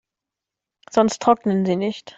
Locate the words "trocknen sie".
1.21-1.75